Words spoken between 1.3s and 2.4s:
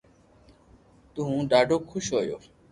ڌادو خوݾ ھويو